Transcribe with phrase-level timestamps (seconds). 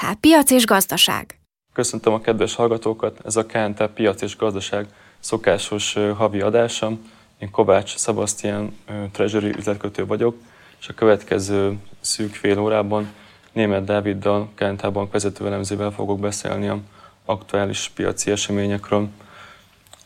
[0.00, 1.38] KNTH Piac és Gazdaság.
[1.72, 4.86] Köszöntöm a kedves hallgatókat, ez a KNTH Piac és Gazdaság
[5.18, 6.90] szokásos havi adása.
[7.38, 8.76] Én Kovács Szabasztián
[9.12, 10.36] Treasury üzletkötő vagyok,
[10.80, 13.12] és a következő szűk fél órában
[13.52, 16.78] Német Dáviddal, KNTH Bank vezető elemzővel fogok beszélni a
[17.24, 19.08] aktuális piaci eseményekről.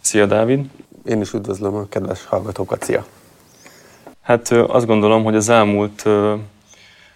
[0.01, 0.71] Szia Dávid!
[1.05, 3.07] Én is üdvözlöm a kedves hallgatókat, szia!
[4.21, 6.03] Hát azt gondolom, hogy az elmúlt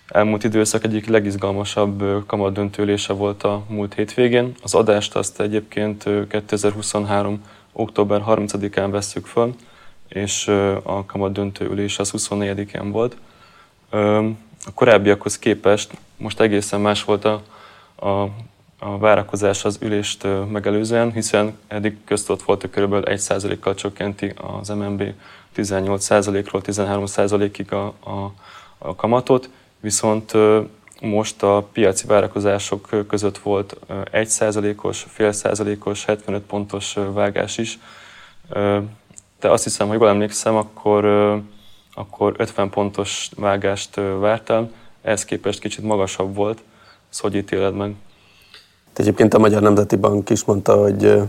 [0.09, 4.55] elmúlt időszak egyik legizgalmasabb kamadöntőlése volt a múlt hétvégén.
[4.63, 7.45] Az adást azt egyébként 2023.
[7.73, 9.55] október 30-án vesszük föl,
[10.09, 10.49] és
[10.83, 13.17] a kamadöntő ülés az 24-én volt.
[14.67, 17.43] A korábbiakhoz képest most egészen más volt a,
[17.95, 18.09] a,
[18.79, 22.95] a várakozás az ülést megelőzően, hiszen eddig köztott volt, hogy kb.
[22.95, 25.03] 1%-kal csökkenti az MNB
[25.57, 28.33] 18%-ról 13%-ig a, a,
[28.79, 30.33] a kamatot, viszont
[31.01, 33.77] most a piaci várakozások között volt
[34.13, 37.79] 1%-os, fél százalékos, 75 pontos vágás is.
[39.41, 41.05] De azt hiszem, hogy jól emlékszem, akkor,
[41.95, 44.71] akkor 50 pontos vágást vártam,
[45.03, 46.63] ehhez képest kicsit magasabb volt.
[47.11, 47.95] Ezt hogy ítéled meg?
[48.97, 51.23] Egyébként a Magyar Nemzeti Bank is mondta, hogy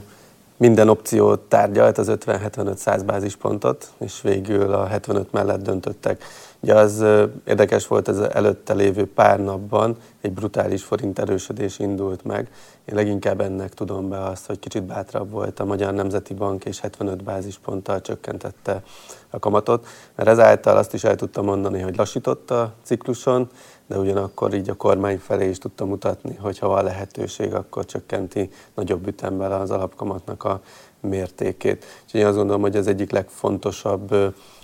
[0.59, 6.23] minden opciót tárgyalt, az 50-75-100 bázispontot, és végül a 75 mellett döntöttek.
[6.59, 7.05] Ugye az
[7.45, 12.51] érdekes volt ez előtte lévő pár napban, egy brutális forint erősödés indult meg.
[12.85, 16.79] Én leginkább ennek tudom be azt, hogy kicsit bátrabb volt a Magyar Nemzeti Bank, és
[16.79, 18.83] 75 bázisponttal csökkentette
[19.29, 23.49] a kamatot, mert ezáltal azt is el tudtam mondani, hogy lassította a cikluson,
[23.89, 28.49] de ugyanakkor így a kormány felé is tudta mutatni, hogy ha van lehetőség, akkor csökkenti
[28.75, 30.61] nagyobb ütemben az alapkamatnak a
[30.99, 31.85] mértékét.
[32.03, 34.15] Úgyhogy én azt gondolom, hogy ez egyik legfontosabb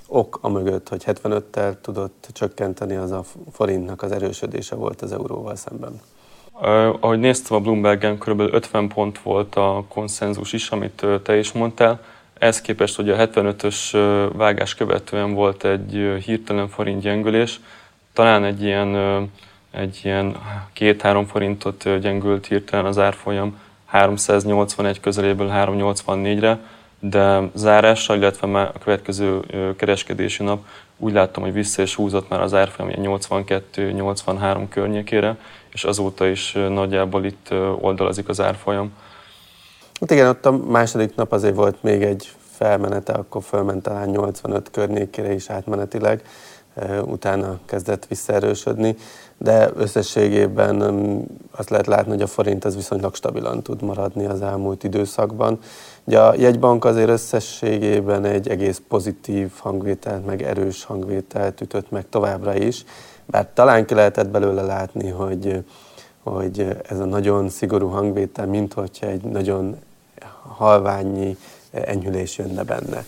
[0.08, 5.56] ok a mögött, hogy 75-tel tudott csökkenteni, az a forintnak az erősödése volt az euróval
[5.56, 6.02] szemben.
[6.54, 6.64] Uh,
[7.00, 8.40] ahogy néztem a Bloombergen, kb.
[8.40, 12.00] 50 pont volt a konszenzus is, amit te is mondtál.
[12.34, 14.00] Ez képest hogy a 75-ös
[14.34, 17.60] vágás követően volt egy hirtelen forint gyengülés,
[18.16, 18.96] talán egy ilyen,
[19.72, 20.38] egy ilyen
[20.74, 26.60] két-három forintot gyengült hirtelen az árfolyam 381 közeléből 384-re,
[27.00, 29.40] de zárással, illetve már a következő
[29.78, 30.66] kereskedési nap
[30.98, 35.38] úgy láttam, hogy vissza is húzott már az árfolyam 82-83 környékére,
[35.70, 38.94] és azóta is nagyjából itt oldalazik az árfolyam.
[40.00, 44.72] Hát igen, ott a második nap azért volt még egy felmenete, akkor fölment talán 85
[44.72, 46.22] környékére is átmenetileg,
[47.06, 48.96] utána kezdett visszaerősödni,
[49.38, 50.82] de összességében
[51.52, 55.60] azt lehet látni, hogy a forint az viszonylag stabilan tud maradni az elmúlt időszakban.
[56.04, 62.56] Ugye a jegybank azért összességében egy egész pozitív hangvételt, meg erős hangvételt ütött meg továbbra
[62.56, 62.86] is,
[63.26, 65.64] bár talán ki lehetett belőle látni, hogy,
[66.24, 69.78] hogy ez a nagyon szigorú hangvétel, mint hogyha egy nagyon
[70.42, 71.38] halványi
[71.72, 73.06] enyhülés jönne benne.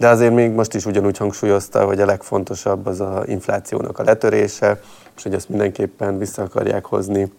[0.00, 4.80] De azért még most is ugyanúgy hangsúlyozta, hogy a legfontosabb az a inflációnak a letörése,
[5.16, 7.32] és hogy ezt mindenképpen vissza akarják hozni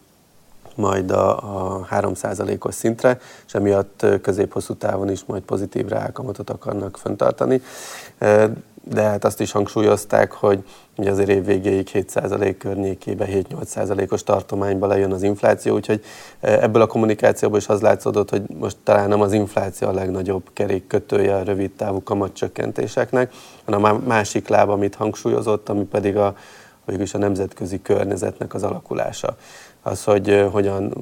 [0.76, 1.38] majd a,
[1.76, 7.62] a 3%-os szintre, és emiatt közép-hosszú távon is majd pozitív reálkamatot akarnak föntartani
[8.94, 10.64] de hát azt is hangsúlyozták, hogy
[10.98, 16.04] ugye azért év végéig 7% környékébe, 7-8%-os tartományba lejön az infláció, úgyhogy
[16.40, 20.50] e, ebből a kommunikációból is az látszódott, hogy most talán nem az infláció a legnagyobb
[20.54, 23.32] kerék kötője a rövid távú kamatcsökkentéseknek,
[23.66, 26.36] hanem a másik láb, amit hangsúlyozott, ami pedig a,
[27.14, 29.38] a nemzetközi környezetnek az alakulása
[29.82, 30.94] az, hogy hogyan,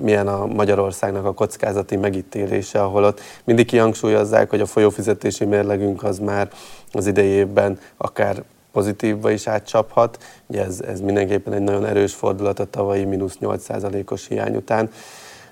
[0.00, 6.18] milyen a Magyarországnak a kockázati megítélése, ahol ott mindig kihangsúlyozzák, hogy a folyófizetési mérlegünk az
[6.18, 6.48] már
[6.92, 10.18] az idejében akár pozitívba is átcsaphat.
[10.46, 14.90] Ugye ez, ez mindenképpen egy nagyon erős fordulat a tavalyi mínusz 8%-os hiány után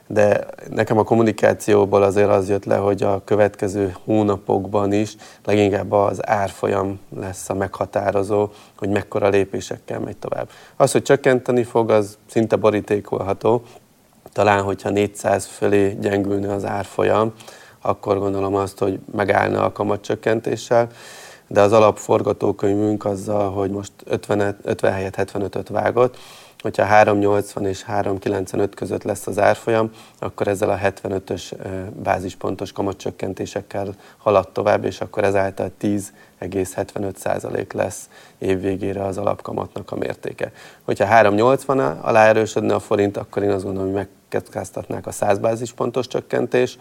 [0.07, 6.29] de nekem a kommunikációból azért az jött le, hogy a következő hónapokban is leginkább az
[6.29, 10.49] árfolyam lesz a meghatározó, hogy mekkora lépésekkel megy tovább.
[10.77, 13.63] Az, hogy csökkenteni fog, az szinte borítékolható.
[14.33, 17.33] Talán, hogyha 400 fölé gyengülne az árfolyam,
[17.81, 20.89] akkor gondolom azt, hogy megállna a kamatcsökkentéssel,
[21.47, 26.17] de az alapforgatókönyvünk azzal, hogy most 50, 50 helyett 75-öt vágott,
[26.63, 31.53] hogyha 3,80 és 3,95 között lesz az árfolyam, akkor ezzel a 75-ös
[32.03, 40.53] bázispontos kamatcsökkentésekkel halad tovább, és akkor ezáltal 10,75% lesz évvégére az alapkamatnak a mértéke.
[40.83, 46.07] Hogyha 3,80 alá erősödne a forint, akkor én azt gondolom, hogy megkezdhetnák a 100 bázispontos
[46.07, 46.79] csökkentés,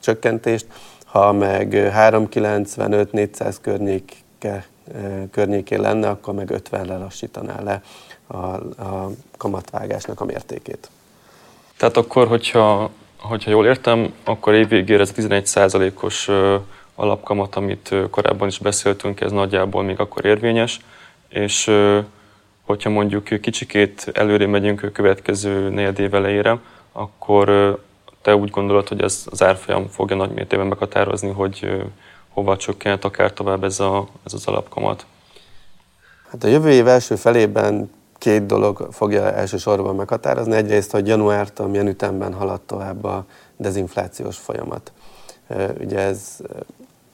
[0.00, 0.66] csökkentést,
[1.04, 4.66] ha meg 3,95-400 környéke
[5.30, 7.82] környékén lenne, akkor meg 50 lelassítaná le
[8.28, 10.90] a, a kamatvágásnak a mértékét.
[11.76, 16.30] Tehát akkor, hogyha, hogyha jól értem, akkor évvégére ez a 11%-os
[16.94, 20.80] alapkamat, amit korábban is beszéltünk, ez nagyjából még akkor érvényes,
[21.28, 21.70] és
[22.62, 26.58] hogyha mondjuk kicsikét előre megyünk a következő negyed év elejére,
[26.92, 27.76] akkor
[28.22, 31.82] te úgy gondolod, hogy ez az árfolyam fogja nagy mértékben meghatározni, hogy
[32.28, 35.06] hova csökkent akár tovább ez, a, ez az alapkamat?
[36.30, 40.54] Hát a jövő év első felében két dolog fogja elsősorban meghatározni.
[40.54, 43.24] Egyrészt, hogy januártól milyen ütemben halad tovább a
[43.56, 44.92] dezinflációs folyamat.
[45.80, 46.36] Ugye ez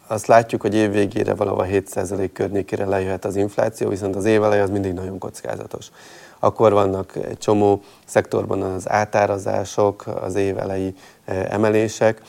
[0.06, 4.70] azt látjuk, hogy év végére valahol 7% környékére lejöhet az infláció, viszont az év az
[4.70, 5.86] mindig nagyon kockázatos.
[6.38, 12.22] Akkor vannak egy csomó szektorban az átárazások, az év elejé emelések,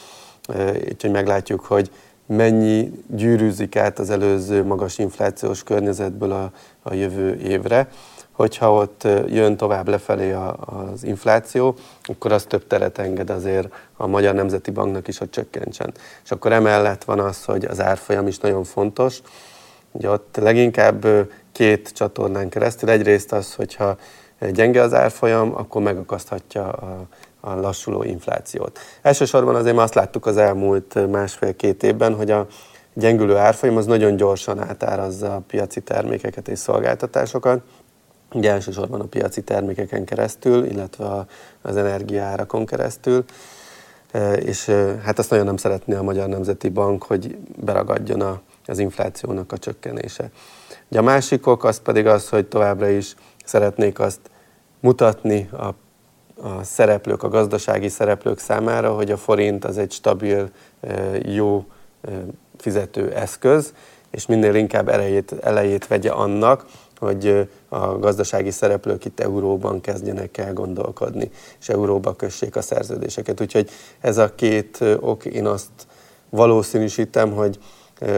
[0.90, 1.92] úgyhogy meglátjuk, hogy
[2.26, 6.52] mennyi gyűrűzik át az előző magas inflációs környezetből a,
[6.82, 7.88] a jövő évre.
[8.36, 14.08] Hogyha ott jön tovább lefelé a, az infláció, akkor az több teret enged azért a
[14.08, 15.94] Magyar Nemzeti Banknak is, hogy csökkentsen.
[16.24, 19.22] És akkor emellett van az, hogy az árfolyam is nagyon fontos.
[19.92, 21.06] Ugye ott leginkább
[21.52, 22.90] két csatornán keresztül.
[22.90, 23.98] Egyrészt az, hogyha
[24.52, 27.06] gyenge az árfolyam, akkor megakaszthatja a,
[27.40, 28.80] a lassuló inflációt.
[29.02, 32.48] Elsősorban azért azt láttuk az elmúlt másfél-két évben, hogy a
[32.94, 37.62] gyengülő árfolyam az nagyon gyorsan átárazza a piaci termékeket és szolgáltatásokat,
[38.36, 41.26] ugye elsősorban a piaci termékeken keresztül, illetve
[41.62, 43.26] az energiaárakon keresztül,
[44.12, 48.42] e, és e, hát azt nagyon nem szeretné a Magyar Nemzeti Bank, hogy beragadjon a,
[48.66, 50.30] az inflációnak a csökkenése.
[50.90, 53.16] Ugye a másik ok az pedig az, hogy továbbra is
[53.46, 54.20] szeretnék azt
[54.80, 55.74] mutatni a
[56.42, 60.50] a szereplők, a gazdasági szereplők számára, hogy a forint az egy stabil,
[61.24, 61.66] jó
[62.58, 63.74] fizető eszköz,
[64.12, 66.66] és minél inkább elejét, elejét vegye annak,
[67.00, 73.42] hogy a gazdasági szereplők itt euróban kezdjenek el gondolkodni, és euróba kössék a szerződéseket.
[73.42, 73.70] Úgyhogy
[74.00, 75.72] ez a két ok, én azt
[76.30, 77.60] valószínűsítem, hogy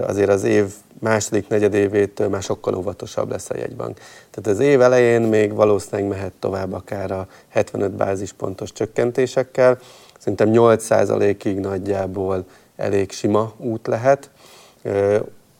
[0.01, 3.97] azért az év második negyedévétől már sokkal óvatosabb lesz a jegybank.
[4.31, 9.77] Tehát az év elején még valószínűleg mehet tovább akár a 75 bázispontos csökkentésekkel.
[10.19, 12.45] Szerintem 8%-ig nagyjából
[12.75, 14.29] elég sima út lehet.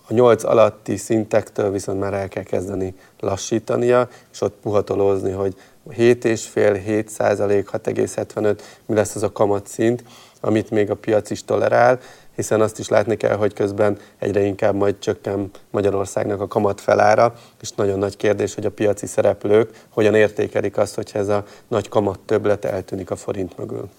[0.10, 5.56] A 8 alatti szintektől viszont már el kell kezdeni lassítania, és ott puhatolózni, hogy
[5.90, 10.04] 7,5-7 százalék, 6,75, mi lesz az a kamatszint,
[10.42, 12.00] amit még a piac is tolerál,
[12.36, 17.34] hiszen azt is látni kell, hogy közben egyre inkább majd csökken Magyarországnak a kamat felára,
[17.62, 21.90] és nagyon nagy kérdés, hogy a piaci szereplők hogyan értékelik azt, hogy ez a nagy
[21.90, 23.90] kamat többlet eltűnik a forint mögül.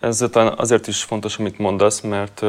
[0.00, 0.24] Ez
[0.56, 2.42] azért is fontos, amit mondasz, mert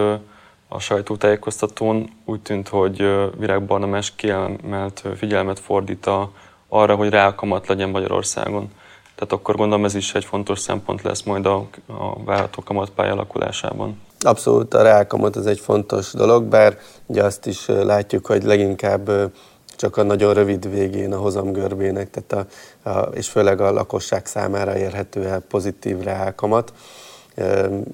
[0.73, 2.97] a sajtótájékoztatón úgy tűnt, hogy
[3.37, 6.31] Virág Barnamás kiemelt figyelmet fordít a,
[6.67, 8.71] arra, hogy reálkamat legyen Magyarországon.
[9.15, 11.55] Tehát akkor gondolom ez is egy fontos szempont lesz majd a,
[11.87, 14.01] a várható kamatpálya alakulásában.
[14.19, 19.33] Abszolút a reálkamat az egy fontos dolog, bár ugye azt is látjuk, hogy leginkább
[19.75, 22.47] csak a nagyon rövid végén a hozamgörbének, tehát
[22.83, 26.73] a, a, és főleg a lakosság számára érhető el pozitív reálkamat.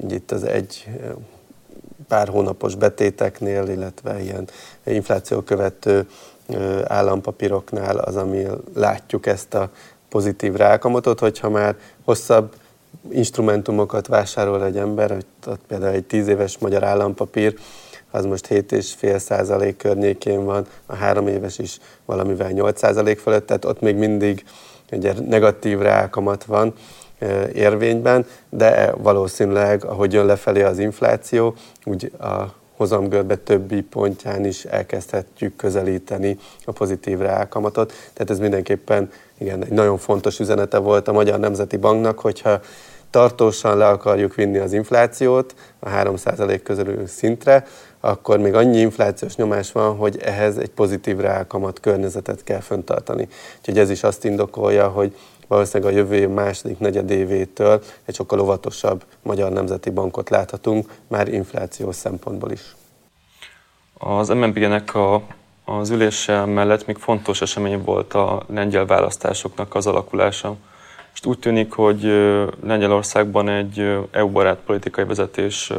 [0.10, 0.88] Itt az egy
[2.10, 4.48] pár hónapos betéteknél, illetve ilyen
[4.84, 6.08] infláció követő
[6.84, 9.70] állampapíroknál az, ami látjuk ezt a
[10.10, 12.54] pozitív rákamatot, hogyha már hosszabb
[13.10, 17.58] instrumentumokat vásárol egy ember, hogy ott például egy 10 éves magyar állampapír,
[18.12, 23.66] az most 7,5 százalék környékén van, a három éves is valamivel 8 százalék fölött, tehát
[23.66, 24.46] ott még mindig
[24.92, 26.74] ugye negatív rákamat van
[27.54, 35.56] érvényben, de valószínűleg, ahogy jön lefelé az infláció, úgy a hozamgörbe többi pontján is elkezdhetjük
[35.56, 37.94] közelíteni a pozitív reálkamatot.
[38.14, 42.62] Tehát ez mindenképpen igen, egy nagyon fontos üzenete volt a Magyar Nemzeti Banknak, hogyha
[43.10, 47.66] tartósan le akarjuk vinni az inflációt a 3% közül szintre,
[48.00, 53.28] akkor még annyi inflációs nyomás van, hogy ehhez egy pozitív reálkamat környezetet kell föntartani.
[53.58, 55.16] Úgyhogy ez is azt indokolja, hogy
[55.50, 61.96] valószínűleg a jövő év második negyedévétől egy sokkal óvatosabb Magyar Nemzeti Bankot láthatunk, már inflációs
[61.96, 62.76] szempontból is.
[63.98, 65.22] Az MNB-nek a,
[65.66, 70.56] az ülése mellett még fontos esemény volt a lengyel választásoknak az alakulása.
[71.14, 72.04] És úgy tűnik, hogy
[72.64, 75.72] Lengyelországban egy EU-barát politikai vezetés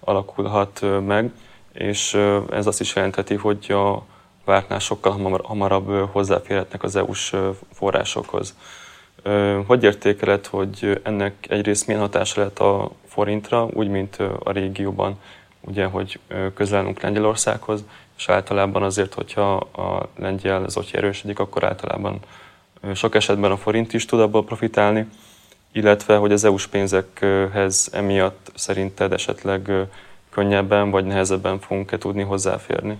[0.00, 1.30] alakulhat meg,
[1.72, 2.14] és
[2.50, 4.02] ez azt is jelentheti, hogy a
[4.44, 7.36] vártnál sokkal hamarabb hozzáférhetnek az EU-s
[7.72, 8.54] forrásokhoz.
[9.66, 15.20] Hogy értékeled, hogy ennek egyrészt milyen hatása lehet a forintra, úgy, mint a régióban,
[15.60, 16.18] ugye, hogy
[16.54, 17.84] közelünk Lengyelországhoz,
[18.16, 22.18] és általában azért, hogyha a lengyel zotyi erősödik, akkor általában
[22.94, 25.06] sok esetben a forint is tud abból profitálni,
[25.72, 29.70] illetve hogy az EU-s pénzekhez emiatt szerinted esetleg
[30.30, 32.98] könnyebben vagy nehezebben fogunk-e tudni hozzáférni?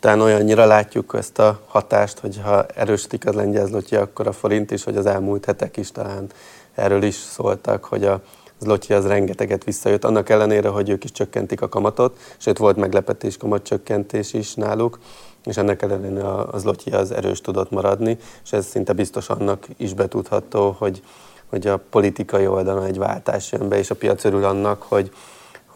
[0.00, 4.70] Talán olyannyira látjuk ezt a hatást, hogy ha erősödik az lengyel zloty, akkor a forint
[4.70, 6.26] is, hogy az elmúlt hetek is talán
[6.74, 8.20] erről is szóltak, hogy a
[8.58, 13.36] zloty az rengeteget visszajött, annak ellenére, hogy ők is csökkentik a kamatot, sőt volt meglepetés
[13.36, 14.98] kamatcsökkentés is náluk,
[15.44, 19.94] és ennek ellenére a zloty az erős tudott maradni, és ez szinte biztos annak is
[19.94, 21.02] betudható, hogy,
[21.46, 25.10] hogy a politikai oldalon egy váltás jön be, és a piac örül annak, hogy,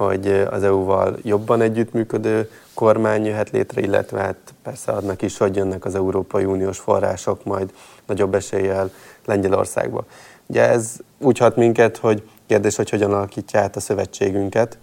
[0.06, 5.84] hogy az EU-val jobban együttműködő kormány jöhet létre, illetve hát persze adnak is, hogy jönnek
[5.84, 7.72] az Európai Uniós források majd
[8.06, 8.90] nagyobb eséllyel
[9.24, 10.04] Lengyelországba.
[10.46, 14.78] Ugye ez úgy hat minket, hogy kérdés, hogy hogyan alakítja át a szövetségünket,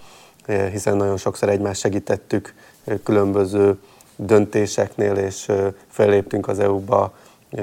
[0.72, 2.54] hiszen nagyon sokszor egymást segítettük
[3.04, 3.78] különböző
[4.16, 5.52] döntéseknél, és
[5.88, 7.14] felléptünk az EU-ba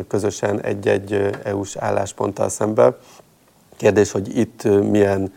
[0.08, 2.96] közösen egy-egy EU-s állásponttal szemben.
[3.76, 5.32] Kérdés, hogy itt milyen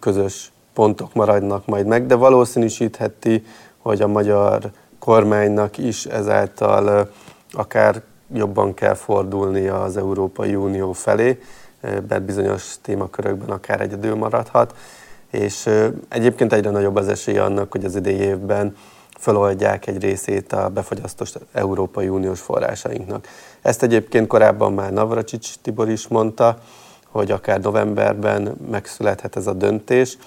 [0.00, 3.44] közös pontok maradnak majd meg, de valószínűsítheti,
[3.78, 7.10] hogy a magyar kormánynak is ezáltal
[7.52, 8.02] akár
[8.34, 11.42] jobban kell fordulnia az Európai Unió felé,
[12.08, 14.74] mert bizonyos témakörökben akár egyedül maradhat,
[15.30, 15.68] és
[16.08, 18.76] egyébként egyre nagyobb az esély annak, hogy az idei évben
[19.18, 23.26] feloldják egy részét a befogyasztott Európai Uniós forrásainknak.
[23.62, 26.58] Ezt egyébként korábban már Navracsics Tibor is mondta,
[27.08, 30.18] hogy akár novemberben megszülethet ez a döntés,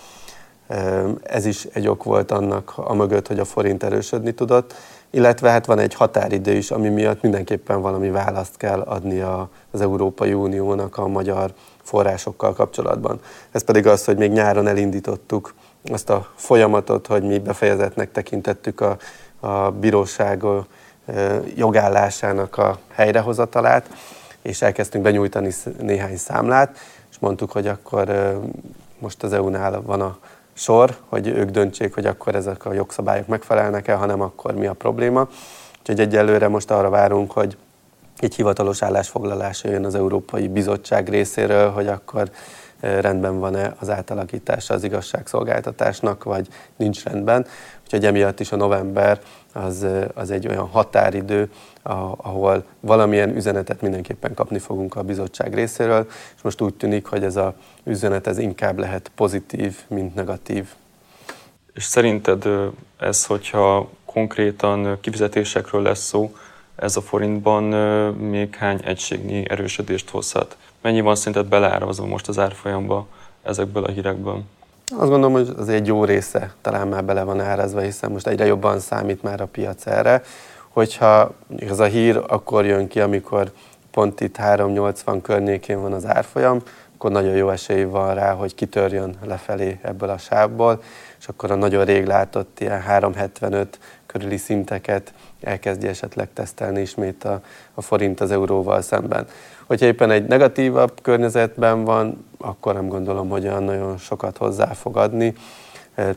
[1.23, 4.73] ez is egy ok volt annak a mögött, hogy a forint erősödni tudott,
[5.09, 9.19] illetve hát van egy határidő is, ami miatt mindenképpen valami választ kell adni
[9.71, 11.53] az Európai Uniónak a magyar
[11.83, 13.19] forrásokkal kapcsolatban.
[13.51, 15.53] Ez pedig az, hogy még nyáron elindítottuk
[15.91, 18.97] azt a folyamatot, hogy mi befejezetnek tekintettük a,
[19.39, 20.43] a bíróság
[21.55, 23.89] jogállásának a helyrehozatalát,
[24.41, 26.77] és elkezdtünk benyújtani néhány számlát,
[27.11, 28.35] és mondtuk, hogy akkor
[28.99, 30.17] most az EU-nál van a
[30.57, 35.27] sor, hogy ők döntsék, hogy akkor ezek a jogszabályok megfelelnek-e, hanem akkor mi a probléma.
[35.79, 37.57] Úgyhogy egyelőre most arra várunk, hogy
[38.19, 42.29] egy hivatalos állásfoglalás jön az Európai Bizottság részéről, hogy akkor
[42.79, 47.45] eh, rendben van-e az átalakítása az igazságszolgáltatásnak, vagy nincs rendben.
[47.83, 49.19] Úgyhogy emiatt is a november
[49.55, 51.49] az, az egy olyan határidő,
[52.17, 57.35] ahol valamilyen üzenetet mindenképpen kapni fogunk a bizottság részéről, és most úgy tűnik, hogy ez
[57.35, 60.67] a üzenet ez inkább lehet pozitív, mint negatív.
[61.73, 62.47] És szerinted
[62.99, 66.35] ez, hogyha konkrétan kifizetésekről lesz szó,
[66.75, 67.63] ez a forintban
[68.13, 70.57] még hány egységnyi erősödést hozhat?
[70.81, 73.07] Mennyi van szerinted beleárazva most az árfolyamba
[73.43, 74.43] ezekből a hírekből?
[74.91, 78.45] Azt gondolom, hogy az egy jó része talán már bele van árazva, hiszen most egyre
[78.45, 80.21] jobban számít már a piac erre.
[80.69, 83.51] Hogyha ez a hír akkor jön ki, amikor
[83.91, 86.61] pont itt 380 környékén van az árfolyam,
[86.95, 90.81] akkor nagyon jó esély van rá, hogy kitörjön lefelé ebből a sávból,
[91.19, 97.41] és akkor a nagyon rég látott ilyen 375 körüli szinteket elkezdje esetleg tesztelni ismét a,
[97.73, 99.27] a forint az euróval szemben.
[99.65, 104.97] Hogyha éppen egy negatívabb környezetben van, akkor nem gondolom, hogy olyan nagyon sokat hozzá fog
[104.97, 105.33] adni.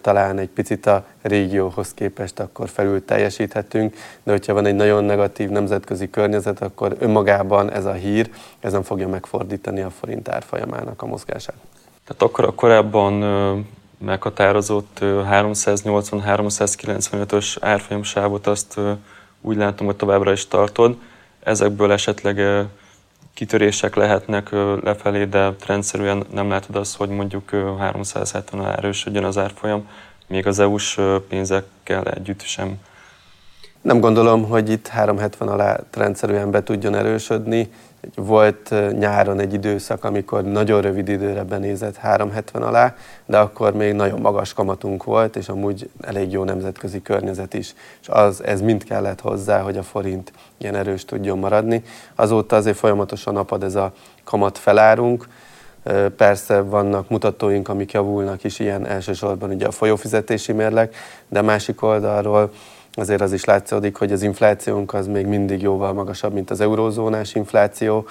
[0.01, 5.49] Talán egy picit a régióhoz képest akkor felül teljesíthetünk, de hogyha van egy nagyon negatív
[5.49, 11.07] nemzetközi környezet, akkor önmagában ez a hír, ez nem fogja megfordítani a forint árfolyamának a
[11.07, 11.57] mozgását.
[12.05, 13.23] Tehát akkor a korábban
[13.99, 18.81] meghatározott 380-395-ös árfolyamsávot azt
[19.41, 20.97] úgy látom, hogy továbbra is tartod.
[21.43, 22.67] Ezekből esetleg
[23.35, 24.49] kitörések lehetnek
[24.83, 29.89] lefelé, de rendszerűen nem látod azt, hogy mondjuk 370 alá erősödjön az árfolyam,
[30.27, 32.79] még az EU-s pénzekkel együtt sem.
[33.83, 37.71] Nem gondolom, hogy itt 370 alá rendszerűen be tudjon erősödni.
[38.15, 42.95] Volt nyáron egy időszak, amikor nagyon rövid időre benézett 370 alá,
[43.27, 47.75] de akkor még nagyon magas kamatunk volt, és amúgy elég jó nemzetközi környezet is.
[48.01, 51.83] És az, ez mind kellett hozzá, hogy a forint ilyen erős tudjon maradni.
[52.15, 53.93] Azóta azért folyamatosan napad ez a
[54.25, 55.27] kamat felárunk,
[56.17, 60.95] Persze vannak mutatóink, amik javulnak is, ilyen elsősorban ugye a folyófizetési mérleg,
[61.29, 62.51] de másik oldalról
[62.99, 67.35] azért az is látszódik, hogy az inflációnk az még mindig jóval magasabb, mint az eurózónás
[67.35, 68.07] infláció,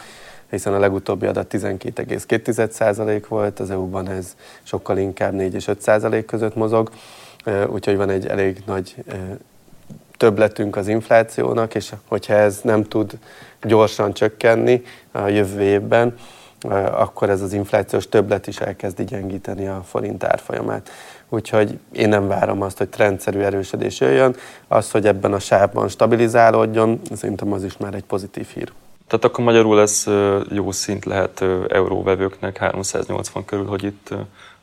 [0.50, 6.56] hiszen a legutóbbi adat 12,2% volt, az EU-ban ez sokkal inkább 4 és 5% között
[6.56, 6.90] mozog,
[7.68, 8.96] úgyhogy van egy elég nagy
[10.18, 13.18] többletünk az inflációnak, és hogyha ez nem tud
[13.62, 16.16] gyorsan csökkenni a jövő évben,
[16.92, 20.90] akkor ez az inflációs többlet is elkezdi gyengíteni a forint árfolyamát.
[21.30, 24.36] Úgyhogy én nem várom azt, hogy trendszerű erősödés jöjjön.
[24.68, 28.72] Az, hogy ebben a sávban stabilizálódjon, szerintem az is már egy pozitív hír.
[29.08, 30.04] Tehát akkor magyarul ez
[30.50, 34.14] jó szint lehet euróvevőknek 380 körül, hogy itt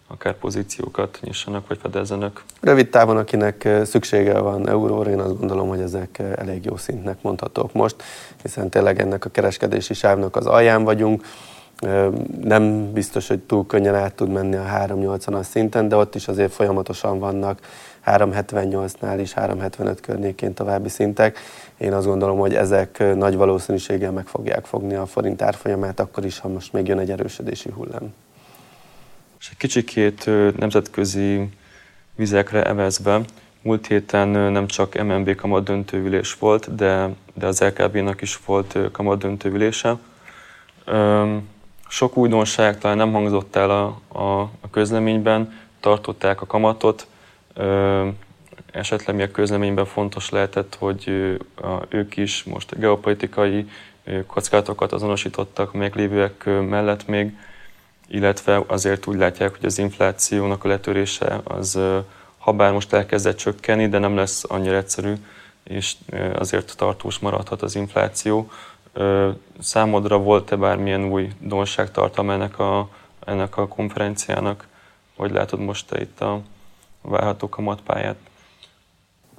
[0.08, 2.42] akár pozíciókat nyissanak vagy fedezzenek.
[2.60, 7.72] Rövid távon, akinek szüksége van euróra, én azt gondolom, hogy ezek elég jó szintnek mondhatók
[7.72, 7.96] most,
[8.42, 11.24] hiszen tényleg ennek a kereskedési sávnak az alján vagyunk.
[12.42, 16.52] Nem biztos, hogy túl könnyen át tud menni a 380-as szinten, de ott is azért
[16.52, 17.60] folyamatosan vannak
[18.06, 21.38] 378-nál is 375 környékén további szintek.
[21.76, 26.38] Én azt gondolom, hogy ezek nagy valószínűséggel meg fogják fogni a forint árfolyamát, akkor is,
[26.38, 28.14] ha most még jön egy erősödési hullám.
[29.38, 31.48] És egy kicsikét nemzetközi
[32.14, 33.20] vizekre evezve,
[33.62, 39.18] múlt héten nem csak MNB kamat döntőülés volt, de, de az LKB-nak is volt kamat
[39.18, 39.98] döntőülése.
[41.94, 47.06] Sok újdonság talán nem hangzott el a, a, a közleményben, tartották a kamatot,
[48.72, 51.08] esetleg mi a közleményben fontos lehetett, hogy
[51.88, 53.68] ők is most geopolitikai
[54.26, 57.36] kockázatokat azonosítottak még lévőek mellett még,
[58.08, 61.78] illetve azért úgy látják, hogy az inflációnak a letörése az
[62.38, 65.12] ha bár most elkezdett csökkenni, de nem lesz annyira egyszerű,
[65.64, 65.94] és
[66.38, 68.50] azért tartós maradhat az infláció.
[69.60, 72.88] Számodra volt-e bármilyen új donságtartalma ennek a,
[73.24, 74.66] ennek a konferenciának?
[75.16, 76.40] Hogy látod most te itt a
[77.02, 78.16] várható kamatpályát?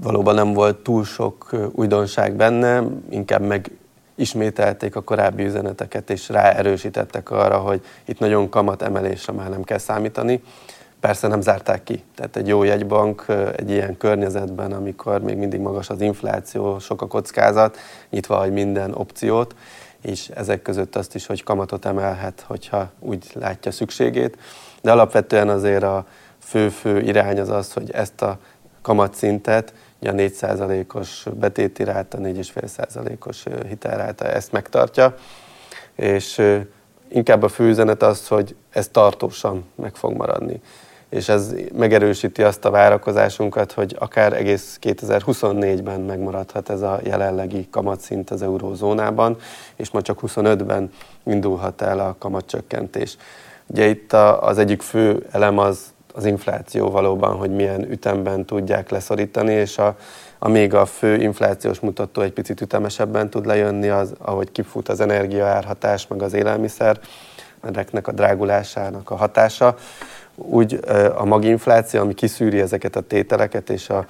[0.02, 3.72] Valóban nem volt túl sok újdonság benne, inkább meg
[4.16, 9.78] ismételték a korábbi üzeneteket, és ráerősítettek arra, hogy itt nagyon kamat emelésre már nem kell
[9.78, 10.44] számítani.
[11.06, 12.04] Persze nem zárták ki.
[12.16, 17.08] Tehát egy jó jegybank egy ilyen környezetben, amikor még mindig magas az infláció, sok a
[17.08, 17.78] kockázat,
[18.10, 19.56] nyitva hagy minden opciót,
[20.02, 24.38] és ezek között azt is, hogy kamatot emelhet, hogyha úgy látja szükségét.
[24.82, 26.06] De alapvetően azért a
[26.40, 28.40] fő-fő irány az az, hogy ezt a
[28.82, 35.16] kamatszintet, ugye a 4%-os betéti ráta, 4,5%-os hitelráta ezt megtartja,
[35.96, 36.42] és
[37.08, 40.62] inkább a fő üzenet az, hogy ez tartósan meg fog maradni.
[41.16, 48.30] És ez megerősíti azt a várakozásunkat, hogy akár egész 2024-ben megmaradhat ez a jelenlegi kamatszint
[48.30, 49.38] az eurózónában,
[49.76, 50.92] és ma csak 25-ben
[51.24, 53.18] indulhat el a kamatcsökkentés.
[53.68, 59.54] Ugye itt az egyik fő elem az az infláció valóban, hogy milyen ütemben tudják leszorítani,
[59.54, 59.96] és a,
[60.40, 65.00] a még a fő inflációs mutató egy picit ütemesebben tud lejönni, az, ahogy kifut az
[65.00, 67.00] energiaárhatás, meg az élelmiszer,
[67.62, 69.76] ezeknek a drágulásának a hatása.
[70.36, 70.80] Úgy
[71.16, 74.06] a maginfláció, ami kiszűri ezeket a tételeket, és a,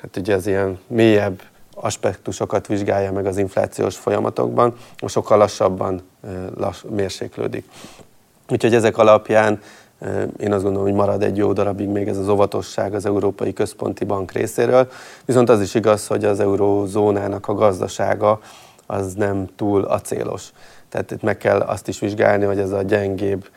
[0.00, 1.42] hát ugye az ilyen mélyebb
[1.74, 4.74] aspektusokat vizsgálja meg az inflációs folyamatokban,
[5.06, 6.02] sokkal lassabban
[6.56, 7.64] lass, mérséklődik.
[8.48, 9.60] Úgyhogy ezek alapján
[10.38, 14.04] én azt gondolom, hogy marad egy jó darabig még ez az óvatosság az Európai Központi
[14.04, 14.90] Bank részéről.
[15.24, 18.40] Viszont az is igaz, hogy az eurózónának a gazdasága
[18.86, 20.52] az nem túl acélos.
[20.88, 23.48] Tehát itt meg kell azt is vizsgálni, hogy ez a gyengébb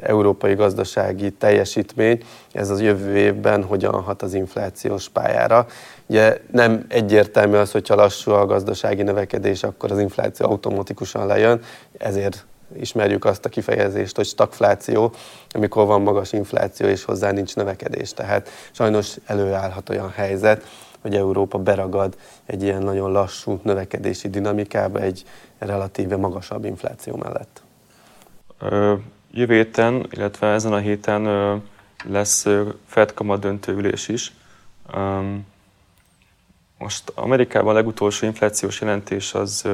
[0.00, 5.66] európai gazdasági teljesítmény, ez az jövő évben hogyan hat az inflációs pályára.
[6.06, 11.60] Ugye nem egyértelmű az, hogyha lassú a gazdasági növekedés, akkor az infláció automatikusan lejön,
[11.98, 15.12] ezért ismerjük azt a kifejezést, hogy stagfláció,
[15.50, 18.12] amikor van magas infláció és hozzá nincs növekedés.
[18.12, 20.62] Tehát sajnos előállhat olyan helyzet,
[21.00, 22.16] hogy Európa beragad
[22.46, 25.24] egy ilyen nagyon lassú növekedési dinamikába egy
[25.58, 27.62] relatíve magasabb infláció mellett.
[29.36, 31.22] Jövő héten, illetve ezen a héten
[32.04, 32.46] lesz
[32.86, 34.32] Fed kamat döntőülés is.
[36.78, 39.68] Most Amerikában a legutolsó inflációs jelentés az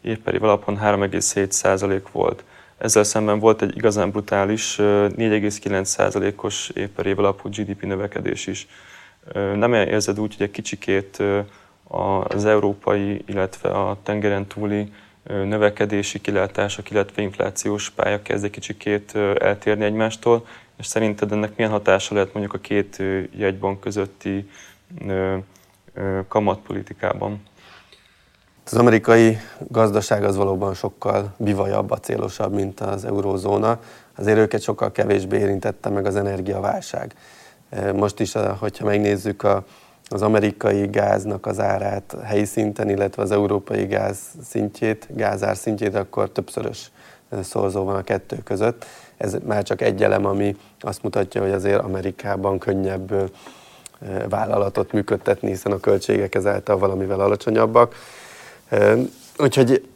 [0.00, 2.44] évperi alapon 3,7% volt.
[2.78, 8.66] Ezzel szemben volt egy igazán brutális 4,9%-os évperi alapú GDP növekedés is.
[9.32, 11.22] Nem érzed úgy, hogy egy kicsikét
[12.24, 14.92] az európai, illetve a tengeren túli
[15.24, 22.14] növekedési kilátások, illetve inflációs pálya kezd egy kicsikét eltérni egymástól, és szerinted ennek milyen hatása
[22.14, 23.02] lehet mondjuk a két
[23.36, 24.50] jegybank közötti
[26.28, 27.42] kamatpolitikában?
[28.66, 33.80] Az amerikai gazdaság az valóban sokkal bivajabb, acélosabb, mint az eurózóna.
[34.16, 37.14] Azért őket sokkal kevésbé érintette meg az energiaválság.
[37.94, 39.64] Most is, hogyha megnézzük a,
[40.08, 46.30] az amerikai gáznak az árát helyi szinten, illetve az európai gáz szintjét, gázár szintjét, akkor
[46.30, 46.90] többszörös
[47.42, 48.84] szorzó van a kettő között.
[49.16, 53.28] Ez már csak egy elem, ami azt mutatja, hogy azért Amerikában könnyebb e,
[54.28, 57.94] vállalatot működtetni, hiszen a költségek ezáltal valamivel alacsonyabbak.
[59.38, 59.88] Úgyhogy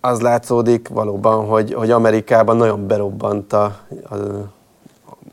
[0.00, 3.64] az látszódik valóban, hogy, hogy Amerikában nagyon berobbant a,
[4.10, 4.16] a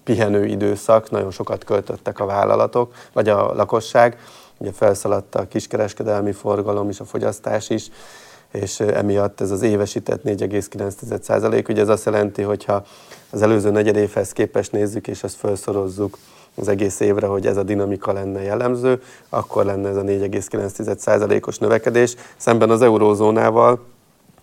[0.03, 4.17] pihenő időszak, nagyon sokat költöttek a vállalatok, vagy a lakosság,
[4.57, 7.89] ugye felszaladt a kiskereskedelmi forgalom és a fogyasztás is,
[8.51, 11.69] és emiatt ez az évesített 4,9%.
[11.69, 12.83] Ugye ez azt jelenti, hogy ha
[13.29, 16.17] az előző negyedévhez képest nézzük, és ezt felszorozzuk
[16.55, 22.15] az egész évre, hogy ez a dinamika lenne jellemző, akkor lenne ez a 4,9%-os növekedés,
[22.37, 23.85] szemben az eurózónával,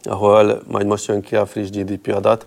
[0.02, 2.46] ahol majd most jön ki a friss GDP adat,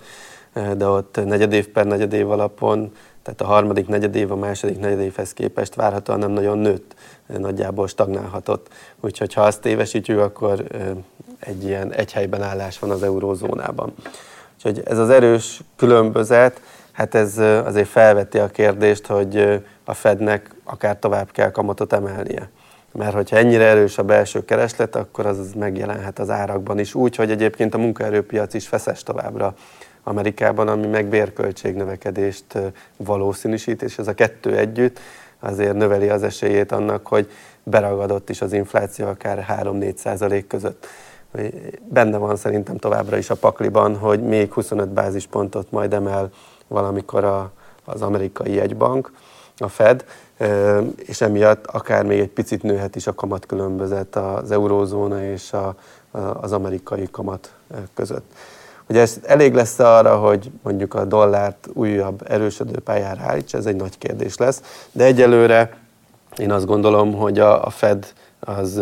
[0.53, 2.91] de ott negyedév per negyedév alapon,
[3.23, 8.67] tehát a harmadik negyedév a második negyedévhez képest várhatóan nem nagyon nőtt, nagyjából stagnálhatott.
[8.99, 10.63] Úgyhogy ha azt évesítjük, akkor
[11.39, 13.93] egy ilyen egy helyben állás van az eurózónában.
[14.55, 16.61] Úgyhogy ez az erős különbözet,
[16.91, 22.49] hát ez azért felveti a kérdést, hogy a Fednek akár tovább kell kamatot emelnie.
[22.91, 27.31] Mert hogyha ennyire erős a belső kereslet, akkor az megjelenhet az árakban is úgy, hogy
[27.31, 29.55] egyébként a munkaerőpiac is feszes továbbra
[30.03, 32.57] Amerikában, ami meg bérköltségnövekedést
[32.97, 34.99] valószínűsít, és ez a kettő együtt
[35.39, 37.31] azért növeli az esélyét annak, hogy
[37.63, 40.87] beragadott is az infláció akár 3-4 százalék között.
[41.89, 46.29] Benne van szerintem továbbra is a pakliban, hogy még 25 bázispontot majd emel
[46.67, 47.51] valamikor a,
[47.85, 49.11] az amerikai jegybank,
[49.57, 50.05] a Fed,
[50.95, 55.75] és emiatt akár még egy picit nőhet is a kamatkülönbözet az eurózóna és a,
[56.41, 57.53] az amerikai kamat
[57.93, 58.33] között.
[58.91, 63.75] Hogy ez elég lesz arra, hogy mondjuk a dollárt újabb erősödő pályára állítsa, ez egy
[63.75, 65.77] nagy kérdés lesz, de egyelőre
[66.37, 68.81] én azt gondolom, hogy a, a Fed az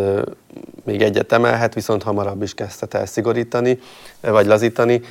[0.84, 3.80] még egyet emelhet, viszont hamarabb is kezdhet el szigorítani,
[4.22, 5.02] vagy lazítani,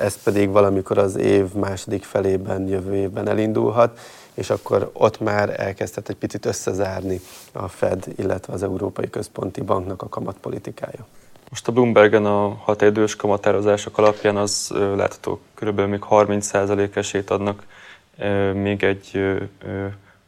[0.00, 3.98] ez pedig valamikor az év második felében, jövő évben elindulhat,
[4.34, 7.20] és akkor ott már elkezdhet egy picit összezárni
[7.52, 11.06] a Fed, illetve az Európai Központi Banknak a kamatpolitikája.
[11.52, 17.66] Most a Bloombergen a határidős kamatározások alapján az látható, körülbelül még 30% esélyt adnak
[18.52, 19.38] még egy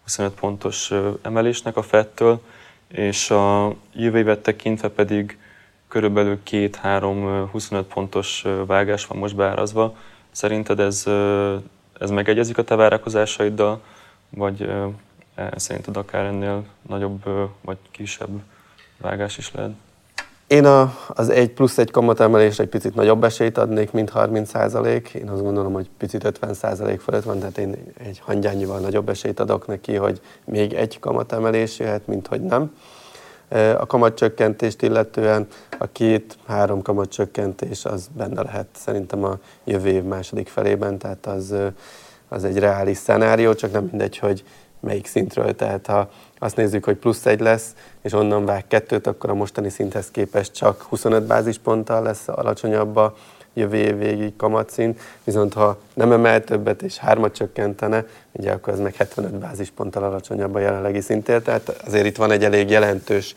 [0.03, 2.41] 25 pontos emelésnek a Fedtől,
[2.89, 5.39] és a jövő évet tekintve pedig
[5.89, 9.97] körülbelül 2-3-25 pontos vágás van most beárazva.
[10.31, 11.05] Szerinted ez,
[11.99, 13.81] ez megegyezik a te várakozásaiddal,
[14.31, 14.63] vagy
[15.35, 17.25] e, szerinted akár ennél nagyobb
[17.61, 18.43] vagy kisebb
[18.97, 19.75] vágás is lehet?
[20.47, 25.09] Én a, az egy plusz egy kamatemelésre egy picit nagyobb esélyt adnék, mint 30 százalék.
[25.09, 29.41] Én azt gondolom, hogy picit 50 százalék fölött van, tehát én egy hangyányival nagyobb esélyt
[29.41, 32.77] adok neki, hogy még egy kamatemelés jöhet, mint hogy nem.
[33.79, 35.47] A kamatcsökkentést illetően
[35.79, 41.55] a két-három kamatcsökkentés az benne lehet szerintem a jövő év második felében, tehát az,
[42.29, 44.45] az egy reális szenárió, csak nem mindegy, hogy
[44.85, 45.55] melyik szintről.
[45.55, 49.69] Tehát ha azt nézzük, hogy plusz egy lesz, és onnan vág kettőt, akkor a mostani
[49.69, 53.15] szinthez képest csak 25 bázisponttal lesz alacsonyabb a
[53.55, 58.81] jövő év végig kamatszint, viszont ha nem emel többet és hármat csökkentene, ugye akkor ez
[58.81, 63.35] meg 75 bázisponttal alacsonyabb a jelenlegi szintén, tehát azért itt van egy elég jelentős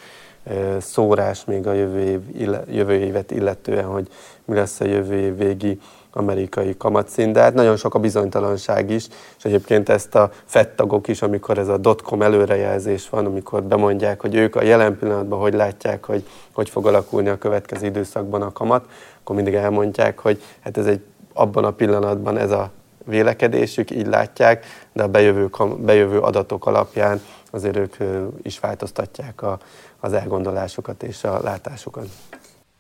[0.80, 4.08] szórás még a jövő, év, jövő évet illetően, hogy
[4.46, 5.80] mi lesz a jövő év végi
[6.18, 11.22] amerikai kamatszint, de hát nagyon sok a bizonytalanság is, és egyébként ezt a fettagok is,
[11.22, 16.06] amikor ez a dotcom előrejelzés van, amikor bemondják, hogy ők a jelen pillanatban hogy látják,
[16.06, 18.86] hogy hogy fog alakulni a következő időszakban a kamat,
[19.20, 21.02] akkor mindig elmondják, hogy hát ez egy
[21.34, 22.72] abban a pillanatban ez a
[23.06, 27.96] vélekedésük, így látják, de a bejövő, bejövő adatok alapján azért ők
[28.42, 29.60] is változtatják a,
[30.00, 32.08] az elgondolásukat és a látásukat.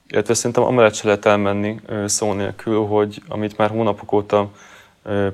[0.09, 4.49] Illetve szerintem amellett se lehet elmenni szó nélkül, hogy amit már hónapok óta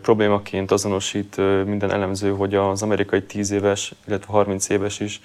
[0.02, 5.22] problémaként azonosít minden elemző, hogy az amerikai 10 éves, illetve 30 éves is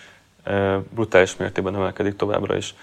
[0.90, 2.74] brutális mértékben emelkedik továbbra is.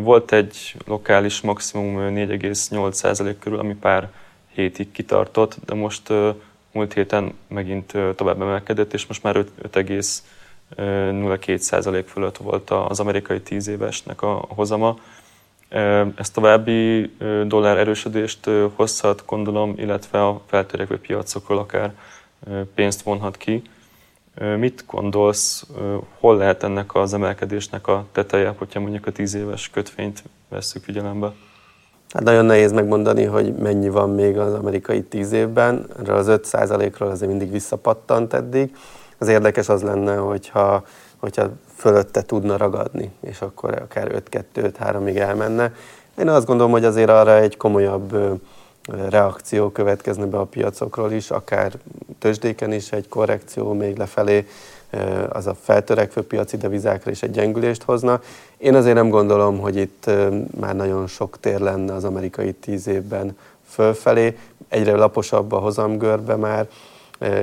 [0.00, 4.10] Volt egy lokális maximum 4,8% körül, ami pár
[4.54, 6.12] hétig kitartott, de most
[6.72, 14.22] múlt héten megint tovább emelkedett, és most már 5,02% fölött volt az amerikai 10 évesnek
[14.22, 14.98] a hozama.
[16.16, 17.10] Ez további
[17.46, 21.92] dollár erősödést hozhat, gondolom, illetve a feltörekvő piacokról akár
[22.74, 23.62] pénzt vonhat ki.
[24.58, 25.66] Mit gondolsz,
[26.18, 31.32] hol lehet ennek az emelkedésnek a teteje, hogyha mondjuk a 10 éves kötvényt vesszük figyelembe?
[32.08, 35.86] Hát nagyon nehéz megmondani, hogy mennyi van még az amerikai 10 évben.
[36.00, 38.76] Erről az 5%-ról azért mindig visszapattant eddig.
[39.18, 40.84] Az érdekes az lenne, hogyha,
[41.16, 41.48] hogyha
[41.82, 44.22] fölötte tudna ragadni, és akkor akár
[44.54, 45.72] 5-2-5-3-ig elmenne.
[46.18, 48.40] Én azt gondolom, hogy azért arra egy komolyabb
[49.08, 51.72] reakció következne be a piacokról is, akár
[52.18, 54.46] tőzsdéken is egy korrekció még lefelé,
[55.28, 58.20] az a feltörekvő piaci devizákra is egy gyengülést hozna.
[58.56, 60.10] Én azért nem gondolom, hogy itt
[60.60, 63.36] már nagyon sok tér lenne az amerikai tíz évben
[63.68, 64.38] fölfelé.
[64.68, 66.68] Egyre laposabb a hozamgörbe már,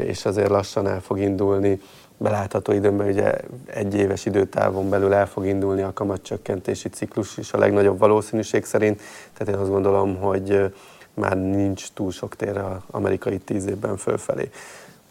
[0.04, 1.82] és azért lassan el fog indulni
[2.20, 3.34] belátható időben ugye
[3.66, 9.02] egy éves időtávon belül el fog indulni a kamatcsökkentési ciklus is a legnagyobb valószínűség szerint.
[9.34, 10.74] Tehát én azt gondolom, hogy
[11.14, 14.50] már nincs túl sok tér az amerikai tíz évben fölfelé.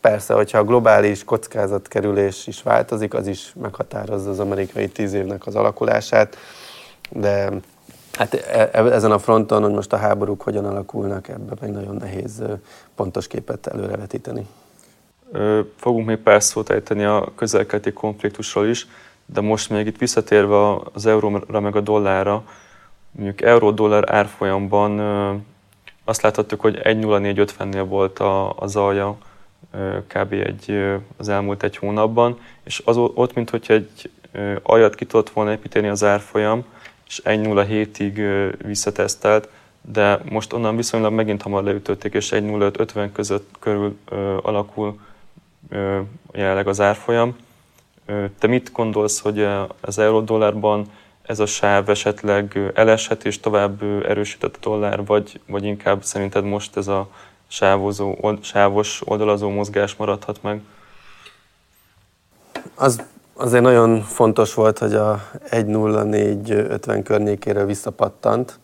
[0.00, 5.54] Persze, hogyha a globális kockázatkerülés is változik, az is meghatározza az amerikai tíz évnek az
[5.54, 6.36] alakulását,
[7.10, 7.50] de
[8.12, 11.96] hát e, e, ezen a fronton, hogy most a háborúk hogyan alakulnak, ebben meg nagyon
[11.96, 12.42] nehéz
[12.94, 14.46] pontos képet előrevetíteni.
[15.76, 18.86] Fogunk még pár szót ejteni a közelkeleti konfliktusról is,
[19.26, 22.44] de most még itt visszatérve az euróra meg a dollárra,
[23.10, 25.00] mondjuk euró-dollár árfolyamban
[26.04, 29.16] azt láthattuk, hogy 1.0450-nél volt a, a zalja
[30.06, 30.32] kb.
[30.32, 34.10] Egy, az elmúlt egy hónapban, és az, ott, mint hogy egy
[34.62, 36.64] aljat ki tudott volna építeni az árfolyam,
[37.06, 39.48] és 1.07-ig visszatesztelt,
[39.92, 43.98] de most onnan viszonylag megint hamar leütötték, és 1.05-50 között körül
[44.42, 44.98] alakul
[46.32, 47.36] jelenleg az árfolyam.
[48.38, 49.48] Te mit gondolsz, hogy
[49.80, 50.86] az euró-dollárban
[51.22, 56.76] ez a sáv esetleg eleshet és tovább erősített a dollár, vagy, vagy inkább szerinted most
[56.76, 57.08] ez a
[57.46, 60.60] sávozó, sávos oldalazó mozgás maradhat meg?
[62.74, 63.02] Az
[63.34, 68.58] azért nagyon fontos volt, hogy a 1.04.50 környékéről visszapattant.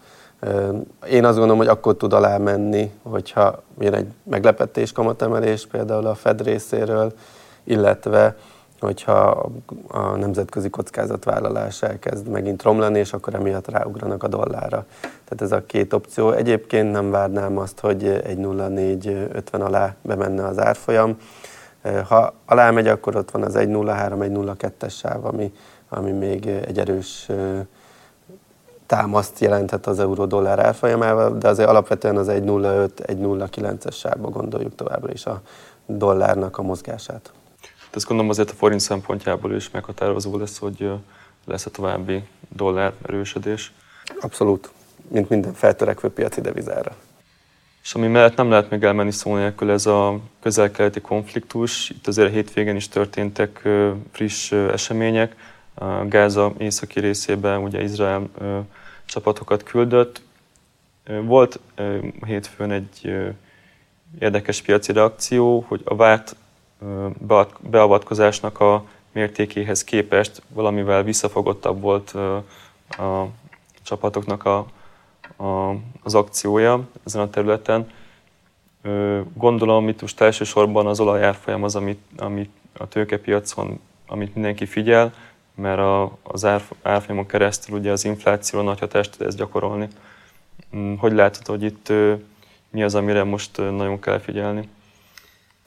[1.10, 6.14] Én azt gondolom, hogy akkor tud alá menni, hogyha jön egy meglepetés kamatemelés például a
[6.14, 7.12] Fed részéről,
[7.64, 8.36] illetve
[8.80, 9.50] hogyha
[9.88, 14.84] a nemzetközi kockázatvállalás elkezd megint romlani, és akkor emiatt ráugranak a dollárra.
[15.00, 16.30] Tehát ez a két opció.
[16.30, 21.16] Egyébként nem várnám azt, hogy egy 0,450 alá bemenne az árfolyam.
[22.08, 25.52] Ha alá megy, akkor ott van az 1,03, 1,02-es sáv, ami,
[25.88, 27.28] ami még egy erős
[28.86, 35.26] támaszt jelenthet az euró-dollár árfolyamával, de azért alapvetően az 1,05, 1,09-es sávba gondoljuk továbbra is
[35.26, 35.40] a
[35.86, 37.32] dollárnak a mozgását.
[37.60, 40.90] De azt gondolom azért a forint szempontjából is meghatározó lesz, hogy
[41.44, 43.72] lesz a további dollár erősödés.
[44.20, 44.70] Abszolút,
[45.08, 46.96] mint minden feltörekvő piaci devizára.
[47.82, 51.90] És ami mellett nem lehet még elmenni szó nélkül, ez a közel-keleti konfliktus.
[51.90, 53.68] Itt azért a hétvégen is történtek
[54.12, 55.36] friss események.
[56.08, 58.28] Gáza északi részében ugye Izrael
[59.04, 60.22] csapatokat küldött.
[61.22, 61.60] Volt
[62.26, 63.16] hétfőn egy
[64.18, 66.36] érdekes piaci reakció, hogy a várt
[67.60, 72.10] beavatkozásnak a mértékéhez képest valamivel visszafogottabb volt
[72.88, 73.28] a
[73.82, 74.66] csapatoknak a,
[75.36, 77.90] a, az akciója ezen a területen.
[79.34, 85.12] Gondolom, itt most elsősorban az olajárfolyam az, amit, amit a tőkepiacon, amit mindenki figyel,
[85.54, 86.44] mert a, az
[86.82, 89.88] árfolyamon keresztül ugye az infláció nagy hatást tud ezt gyakorolni.
[90.70, 91.92] Hm, hogy látod, hogy itt
[92.70, 94.68] mi az, amire most nagyon kell figyelni?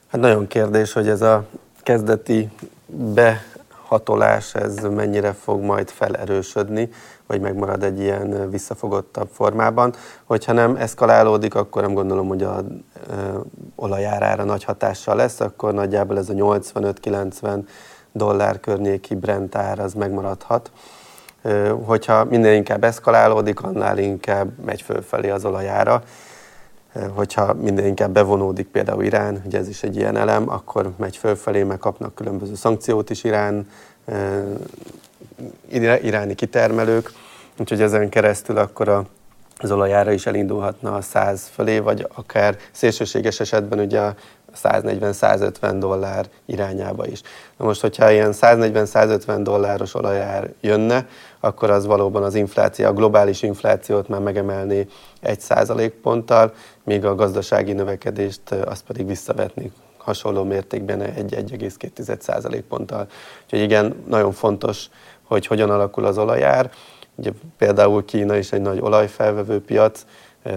[0.08, 1.46] Hát nagyon kérdés, hogy ez a
[1.82, 2.48] kezdeti
[2.86, 6.88] behatolás, ez mennyire fog majd felerősödni,
[7.26, 9.94] vagy megmarad egy ilyen visszafogottabb formában.
[10.24, 12.64] Hogyha nem eszkalálódik, akkor nem gondolom, hogy a
[13.74, 17.62] olajárára nagy hatással lesz, akkor nagyjából ez a 85-90
[18.18, 20.70] dollár környéki Brent ár az megmaradhat.
[21.84, 26.02] Hogyha minden inkább eszkalálódik, annál inkább megy fölfelé az olajára
[27.14, 31.62] hogyha minden inkább bevonódik például Irán, ugye ez is egy ilyen elem, akkor megy fölfelé,
[31.62, 33.66] meg kapnak különböző szankciót is Irán,
[36.02, 37.12] iráni kitermelők,
[37.58, 39.04] úgyhogy ezen keresztül akkor a,
[39.58, 44.14] az olajára is elindulhatna a 100 fölé, vagy akár szélsőséges esetben ugye a
[44.64, 47.20] 140-150 dollár irányába is.
[47.56, 51.06] Na most, hogyha ilyen 140-150 dolláros olajár jönne,
[51.40, 54.86] akkor az valóban az infláció, a globális inflációt már megemelné
[55.20, 56.52] egy százalékponttal,
[56.84, 59.72] míg a gazdasági növekedést azt pedig visszavetni
[60.08, 63.06] hasonló mértékben egy 1,2 százalékponttal.
[63.44, 64.88] Úgyhogy igen, nagyon fontos,
[65.22, 66.70] hogy hogyan alakul az olajár.
[67.14, 70.04] Ugye például Kína is egy nagy olajfelvevő piac,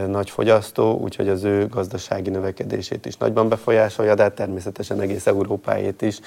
[0.08, 6.02] nagy fogyasztó, úgyhogy az ő gazdasági növekedését is nagyban befolyásolja, de hát természetesen egész Európájét
[6.02, 6.20] is,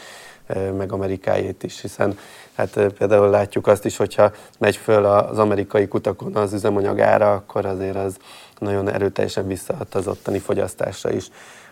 [0.76, 2.18] meg Amerikájét is, hiszen
[2.54, 7.96] hát például látjuk azt is, hogyha megy föl az amerikai kutakon az üzemanyagára, akkor azért
[7.96, 8.16] az
[8.58, 11.28] nagyon erőteljesen visszahat az ottani fogyasztásra is.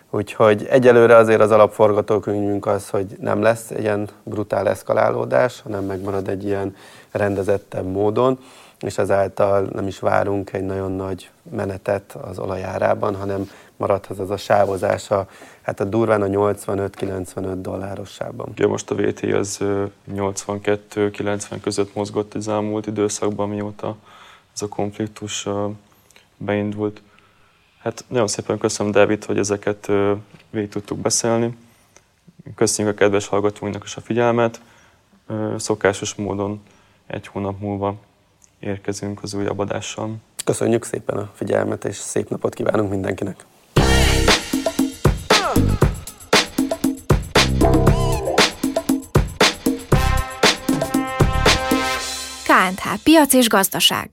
[0.09, 6.27] Úgyhogy egyelőre azért az alapforgatókönyvünk az, hogy nem lesz egy ilyen brutál eszkalálódás, hanem megmarad
[6.27, 6.75] egy ilyen
[7.11, 8.39] rendezettebb módon
[8.83, 14.37] és ezáltal nem is várunk egy nagyon nagy menetet az olajárában, hanem maradhat az a
[14.37, 15.27] sávozása,
[15.61, 18.47] hát a durván a 85-95 dolláros sávban.
[18.49, 19.59] Ugye most a VT az
[20.13, 23.95] 82-90 között mozgott az elmúlt időszakban, mióta
[24.53, 25.47] ez a konfliktus
[26.37, 27.01] beindult.
[27.79, 29.91] Hát nagyon szépen köszönöm, David, hogy ezeket
[30.49, 31.57] végig tudtuk beszélni.
[32.55, 34.61] Köszönjük a kedves hallgatóinak is a figyelmet.
[35.57, 36.61] Szokásos módon
[37.07, 37.95] egy hónap múlva
[38.63, 40.15] érkezünk az újabb adással.
[40.45, 43.45] Köszönjük szépen a figyelmet, és szép napot kívánunk mindenkinek!
[52.43, 54.09] KNH Piac és Gazdaság